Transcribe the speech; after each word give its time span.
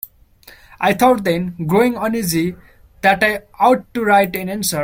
I 0.79 0.95
thought 0.95 1.23
then, 1.25 1.53
growing 1.67 1.95
uneasy, 1.95 2.55
that 3.01 3.23
I 3.23 3.41
ought 3.59 3.93
to 3.93 4.03
write 4.03 4.35
an 4.35 4.49
answer. 4.49 4.79